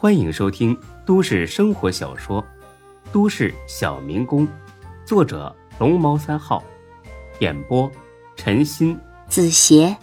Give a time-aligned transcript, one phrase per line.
[0.00, 2.40] 欢迎收听都市生活小说
[3.12, 4.46] 《都市小民工》，
[5.04, 6.62] 作者龙猫三号，
[7.40, 7.90] 演播
[8.36, 9.96] 陈鑫、子邪，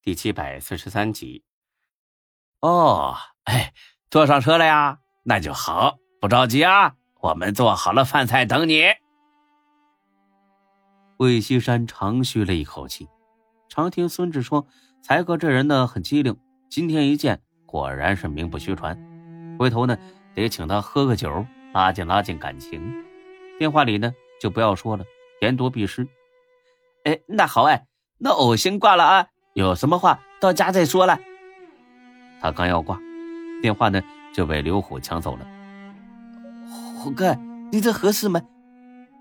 [0.00, 1.44] 第七百四十三集。
[2.60, 3.74] 哦，哎，
[4.10, 5.00] 坐上车了呀？
[5.24, 8.82] 那就好，不着急啊，我们做好了饭菜等你。
[11.18, 13.10] 魏西山长吁了一口气，
[13.68, 14.66] 常听孙志说，
[15.02, 16.34] 才哥这人呢很机灵。
[16.68, 18.98] 今天一见，果然是名不虚传。
[19.58, 19.96] 回头呢，
[20.34, 22.92] 得请他喝个酒，拉近拉近感情。
[23.58, 25.04] 电话里呢，就不要说了，
[25.40, 26.06] 言多必失。
[27.04, 27.86] 哎，那好哎，
[28.18, 31.18] 那我先挂了啊，有什么话到家再说了。
[32.40, 32.98] 他刚要挂，
[33.62, 34.02] 电话呢
[34.32, 35.46] 就被刘虎抢走了。
[36.98, 37.36] 虎哥，
[37.70, 38.40] 你这合适吗？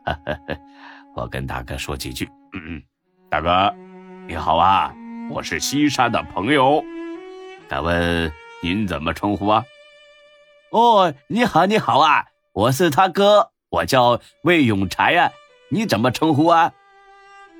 [1.16, 2.28] 我跟大哥说几句。
[2.54, 2.84] 嗯嗯，
[3.30, 3.76] 大哥，
[4.28, 4.94] 你好啊，
[5.30, 6.84] 我是西山的朋友。
[7.73, 9.63] 敢问您怎么称呼啊？
[10.70, 15.31] 哦，你好，你好啊，我是他哥，我叫魏永才啊。
[15.72, 16.72] 你怎么称呼啊？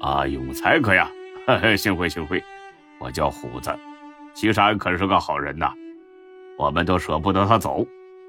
[0.01, 1.09] 啊，永才哥呀，
[1.75, 2.43] 幸会幸会。
[2.99, 3.75] 我叫虎子，
[4.35, 5.73] 西山可是个好人呐，
[6.59, 7.83] 我们都舍不得他走。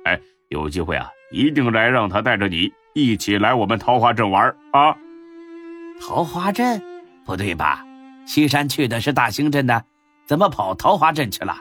[0.07, 4.97] 哎，有机会啊，一定来让他带着你一起来我们桃花镇玩啊。
[6.01, 6.83] 桃花镇？
[7.27, 7.85] 不对吧？
[8.25, 9.85] 西山去的是大兴镇的。
[10.27, 11.55] 怎么跑桃花镇去了？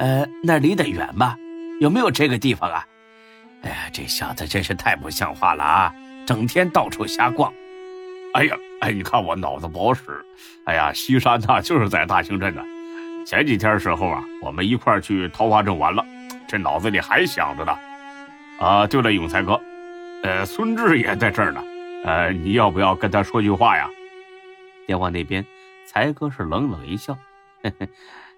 [0.00, 1.36] 呃，那离得远吗？
[1.78, 2.86] 有没有这个地方啊？
[3.62, 5.94] 哎呀，这小子真是太不像话了啊！
[6.26, 7.52] 整天到处瞎逛。
[8.32, 10.02] 哎呀，哎，你看我脑子不好使。
[10.64, 12.64] 哎呀，西山呐，就是在大兴镇的。
[13.26, 16.02] 前几天时候啊，我们一块去桃花镇玩了，
[16.48, 17.78] 这脑子里还想着呢。
[18.58, 19.60] 啊，对了，永才哥，
[20.22, 21.62] 呃，孙志也在这儿呢。
[22.06, 23.86] 呃，你要不要跟他说句话呀？
[24.86, 25.44] 电话那边，
[25.84, 27.14] 才哥是冷冷一笑。
[27.62, 27.86] 嘿嘿，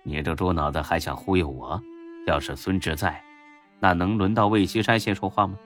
[0.04, 1.80] 你这猪脑子还想忽悠我？
[2.26, 3.22] 要是孙志在，
[3.80, 5.56] 那能轮到魏西山先说话吗？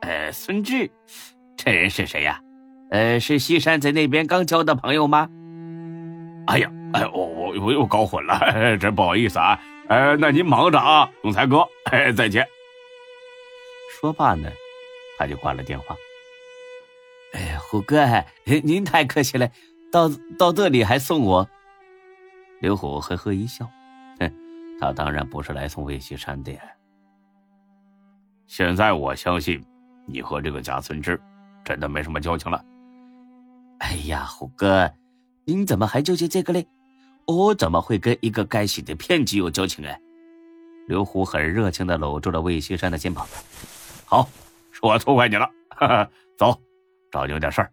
[0.00, 0.90] 呃，孙志，
[1.56, 2.40] 这人是谁呀？
[2.90, 5.28] 呃，是西山在那边刚交的朋友吗？
[6.46, 9.60] 哎呀，哎，我我我又搞混了， 真不好意思啊。
[9.88, 12.46] 呃，那您忙着啊，总裁哥，哎，再见。
[14.00, 14.50] 说罢呢，
[15.16, 15.96] 他就挂了电话。
[17.32, 18.06] 哎，虎哥，
[18.44, 19.50] 您太客气了，
[19.90, 20.08] 到
[20.38, 21.48] 到这里还送我。
[22.60, 23.64] 刘虎呵呵一笑，
[24.18, 24.32] 哼，
[24.80, 26.52] 他当然不是来送魏西山的。
[28.46, 29.64] 现在我相信，
[30.06, 31.20] 你和这个贾存志
[31.64, 32.64] 真的没什么交情了。
[33.78, 34.92] 哎呀，虎哥，
[35.44, 36.66] 您怎么还纠结这个嘞？
[37.26, 39.94] 我怎么会跟一个该死的骗子有交情啊？
[40.88, 43.26] 刘虎很热情的搂住了魏西山的肩膀。
[44.06, 44.26] 好，
[44.72, 45.48] 是我错怪你了。
[45.68, 46.58] 哈哈，走，
[47.12, 47.70] 找你有点事儿。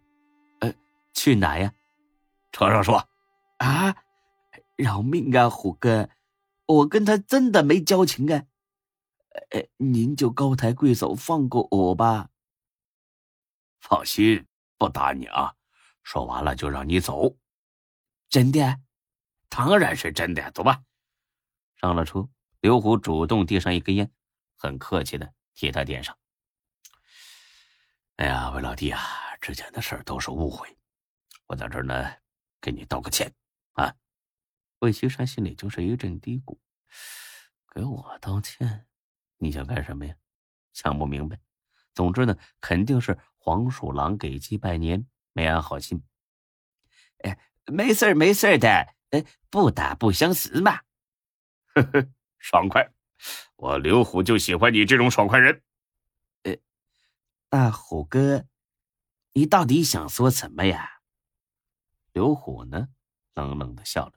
[0.60, 0.72] 呃，
[1.14, 1.72] 去哪呀？
[2.52, 3.02] 车上说。
[3.58, 3.96] 啊？
[4.76, 6.10] 饶命啊，虎哥，
[6.66, 8.46] 我跟他真的没交情啊！
[9.52, 12.30] 呃，您就高抬贵手放过我吧。
[13.82, 14.46] 放心，
[14.78, 15.56] 不打你啊。
[16.04, 17.36] 说完了就让你走。
[18.30, 18.80] 真的？
[19.50, 20.52] 当然是真的。
[20.52, 20.84] 走吧。
[21.78, 22.28] 上了车，
[22.62, 24.12] 刘虎主动递上一根烟，
[24.56, 26.18] 很客气的替他点上。
[28.18, 29.02] 哎呀，魏老弟啊，
[29.42, 30.78] 之前的事都是误会，
[31.48, 32.12] 我在这儿呢，
[32.62, 33.34] 给你道个歉
[33.74, 33.94] 啊。
[34.86, 36.60] 魏西山心里就是一阵嘀咕
[37.74, 38.86] ：“给我道歉？
[39.38, 40.16] 你想干什么呀？
[40.74, 41.40] 想不明白。
[41.96, 46.04] 总之呢，肯定是黄鼠狼给鸡拜年，没安好心。
[47.24, 48.68] 哎，没事没事的，
[49.10, 50.82] 哎，不打不相识嘛。
[51.74, 52.08] 呵呵，
[52.38, 52.94] 爽快！
[53.56, 55.64] 我刘虎就喜欢你这种爽快人。
[56.44, 56.56] 呃，
[57.50, 58.46] 大虎哥，
[59.34, 61.02] 你到底想说什么呀？
[62.14, 62.90] 刘虎呢，
[63.34, 64.14] 冷冷的笑了。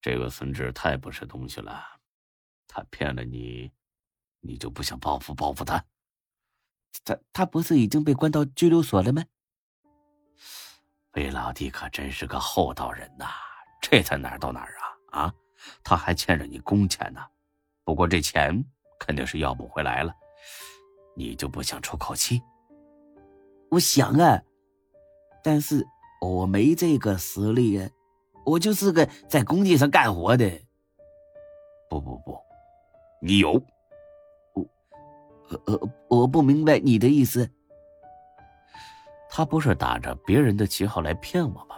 [0.00, 1.82] 这个孙志太不是东西了，
[2.66, 3.72] 他骗了你，
[4.40, 5.84] 你就不想报复报复他？
[7.04, 9.24] 他他不是已经被关到拘留所了吗？
[11.12, 13.26] 魏老弟可真是个厚道人呐，
[13.82, 14.74] 这才哪儿到哪儿
[15.10, 15.34] 啊啊！
[15.82, 17.20] 他还欠着你工钱呢，
[17.82, 18.64] 不过这钱
[19.00, 20.14] 肯定是要不回来了，
[21.16, 22.40] 你就不想出口气？
[23.70, 24.40] 我想啊，
[25.42, 25.84] 但是
[26.20, 27.90] 我没这个实力啊。
[28.48, 30.50] 我就是个在工地上干活的。
[31.90, 32.38] 不不不，
[33.20, 33.52] 你有。
[34.54, 34.66] 我，
[35.66, 37.48] 呃，我不明白你的意思。
[39.30, 41.76] 他不是打着别人的旗号来骗我吗？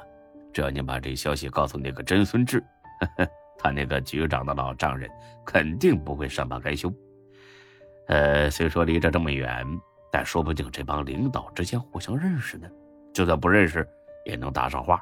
[0.53, 2.63] 只要你把这消息告诉那个真孙志，
[3.59, 5.11] 他那个局长的老丈人
[5.45, 6.93] 肯定不会善罢甘休。
[8.09, 9.65] 呃，虽说离着这么远，
[10.11, 12.69] 但说不定这帮领导之间互相认识呢。
[13.13, 13.89] 就算不认识，
[14.25, 15.01] 也能搭上话。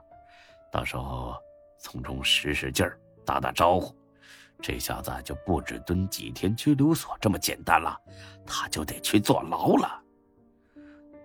[0.73, 1.35] 到时候。
[1.79, 3.95] 从中使使劲儿，打打招呼。
[4.61, 7.97] 这小子就不止蹲几天拘留所这么简单了，
[8.45, 10.03] 他就得去坐牢了。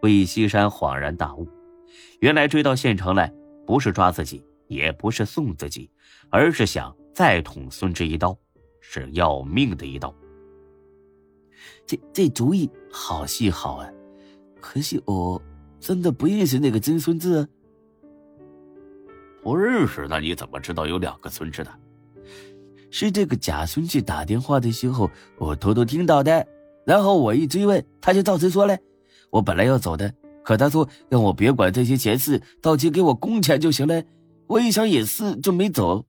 [0.04, 1.48] 魏西山恍然大悟，
[2.20, 3.34] 原来追到县城来，
[3.66, 5.90] 不是抓自己，也不是送自己，
[6.30, 8.38] 而是想再捅孙志一刀，
[8.80, 10.14] 是要命的一刀。
[11.88, 13.90] 这这主意好细好啊，
[14.62, 15.42] 可惜我
[15.80, 17.50] 真的不认识那个真孙子。
[19.44, 21.80] 不认识，那你怎么知道有两个孙志的？
[22.90, 26.48] 是这个假孙志打电话的时候，我偷偷听到的。
[26.86, 28.78] 然后我一追问，他就照实说了。
[29.30, 30.14] 我本来要走的，
[30.44, 34.04] 可他说让我别管这些闲事，到期给我工钱就行了。
[34.48, 36.06] 我一想也是，就没走。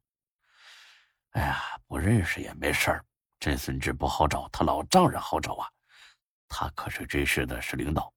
[1.30, 1.58] 哎呀，
[1.88, 3.04] 不认识也没事儿。
[3.40, 5.66] 真孙志不好找，他老丈人好找啊。
[6.48, 8.12] 他可是这市的市领导，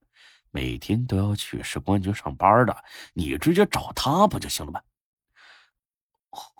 [0.51, 2.75] 每天都要去市公安局上班的。
[3.13, 4.79] 你直接找他不就行了吗？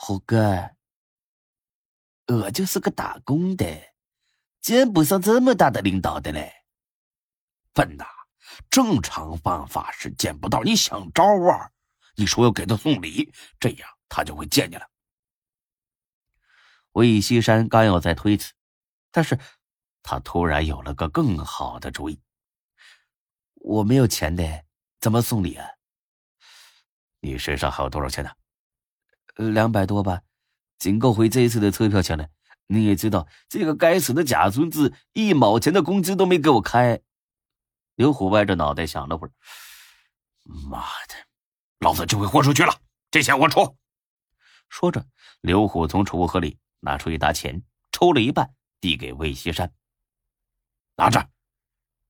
[0.08, 0.70] 猴哥。
[2.28, 3.66] 我就是个打工的，
[4.62, 6.64] 见不上这么大的领导的嘞。
[7.74, 8.06] 笨呐，
[8.70, 11.72] 正常方法是见不到，你想招啊？
[12.16, 14.90] 你说要给他送礼，这样他就会见你了。
[16.94, 18.54] 魏西山刚要再推辞，
[19.12, 19.38] 但是
[20.02, 22.22] 他突然有了个更好的主意。
[23.56, 24.64] 我没有钱的，
[25.02, 25.68] 怎么送礼啊？
[27.20, 28.32] 你身上还有多少钱呢？
[29.38, 30.22] 两百多吧。
[30.78, 32.28] 仅够回这一次的车票钱了。
[32.68, 37.02] 你也知道，这个该死的假孙子一毛钱的工资都没给我开。
[37.96, 39.32] 刘虎歪着脑袋想了会儿，
[40.70, 41.16] 妈的，
[41.80, 42.74] 老子就会豁出去了，
[43.10, 43.78] 这钱我出。
[44.68, 45.08] 说着，
[45.40, 47.64] 刘虎从储物盒里拿出一沓钱，
[47.94, 49.74] 抽了一半，递给魏西山
[50.98, 51.26] ：“拿着，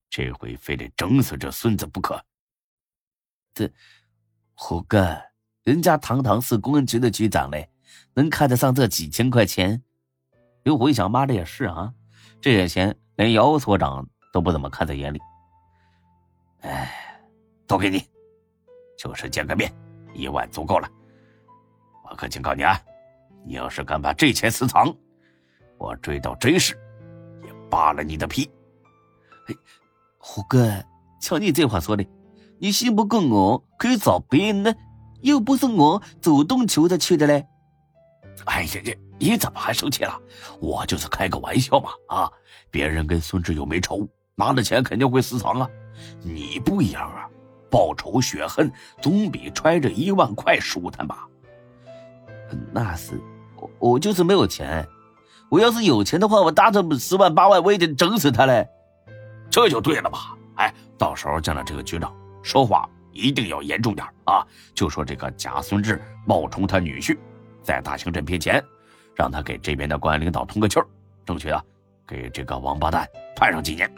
[0.10, 2.26] 这回非得整死这孙子不可。”
[3.54, 3.72] 这，
[4.56, 5.22] 虎哥，
[5.68, 7.70] 人家堂堂是公安局的局长嘞。
[8.14, 9.84] 能看得上这几千块钱？
[10.64, 11.94] 刘虎一想，妈的也是啊，
[12.40, 15.20] 这些钱连姚所长都不怎么看在眼里。
[16.62, 17.20] 哎，
[17.68, 18.02] 都给你，
[18.98, 19.70] 就是见个面，
[20.14, 20.90] 一万足够了。
[22.10, 22.82] 我可警告你啊，
[23.46, 24.96] 你要是敢把这钱私藏，
[25.78, 26.80] 我追到真市，
[27.44, 28.50] 也扒了你的皮。
[29.50, 29.56] 哎，
[30.18, 30.82] 虎哥，
[31.20, 32.08] 瞧你这话说的，
[32.58, 34.74] 你信不过我，可以找别人呢，
[35.22, 37.46] 又不是我主动求着去的嘞。
[38.46, 38.94] 哎呀呀！
[39.20, 40.16] 你怎么还生气了？
[40.60, 41.90] 我就是开个玩笑嘛！
[42.08, 42.32] 啊，
[42.70, 45.68] 别人跟孙志友没仇，拿了钱肯定会私藏啊。
[46.22, 47.28] 你不一样啊，
[47.72, 48.72] 报仇雪恨
[49.02, 51.28] 总比揣着一万块舒坦吧？
[52.72, 53.20] 那是，
[53.56, 54.88] 我我就是没有钱。
[55.50, 58.68] 我要是有钱的话，我搭着十万八万，我也得整死他嘞。
[59.50, 60.38] 这就对了吧！
[60.58, 62.88] 哎，到时候见了这个局长，说话
[63.18, 64.46] 一定要严重点啊！
[64.74, 67.18] 就说这个假孙志冒充他女婿。
[67.64, 68.64] 在大兴镇骗钱，
[69.16, 70.88] 让他给这边的公安领导通个气儿，
[71.26, 71.62] 争取啊，
[72.08, 73.06] 给这个王八蛋
[73.36, 73.92] 判上几年。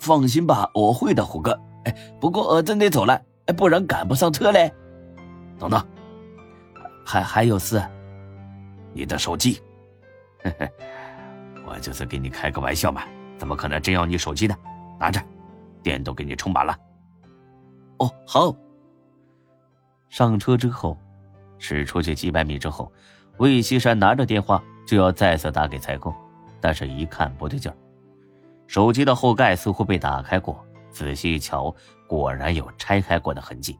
[0.00, 1.58] 放心吧，我会的，虎哥。
[1.84, 4.72] 哎，不过我真得走了，哎，不然赶不上车嘞。
[5.58, 5.86] 等等，
[7.04, 7.82] 还还有事，
[8.94, 9.60] 你的手机。
[11.66, 13.02] 我就是给你开个玩笑嘛，
[13.36, 14.56] 怎么可能真要你手机呢？
[14.98, 15.20] 拿着，
[15.82, 16.74] 电都给你充满了。
[17.98, 18.54] 哦，好。
[20.08, 20.96] 上车之后。
[21.56, 22.92] 驶出去几百米之后，
[23.38, 26.14] 魏西山拿着电话就要再次打给采购，
[26.60, 27.76] 但是一看不对劲儿，
[28.66, 31.74] 手机的后盖似乎被打开过，仔细一瞧，
[32.06, 33.78] 果然有拆开过的痕迹。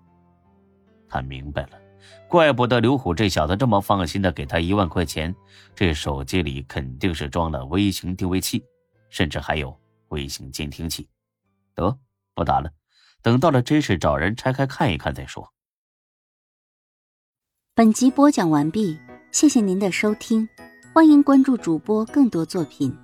[1.06, 1.72] 他明白了，
[2.26, 5.34] 怪不得刘虎这小子这么放心的给他一万块钱，
[5.74, 8.64] 这手机里肯定是装了微型定位器，
[9.10, 9.76] 甚至还有
[10.08, 11.06] 微型监听器。
[11.74, 11.94] 得，
[12.34, 12.70] 不打了，
[13.24, 15.50] 等到了真是找人拆开看一看再说。
[17.74, 18.98] 本集播讲完毕，
[19.32, 20.46] 谢谢您的收听，
[20.92, 22.94] 欢迎关注主播更多作品。